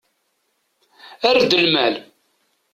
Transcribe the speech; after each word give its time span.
Err-d 1.29 1.51
lmal. 1.63 1.95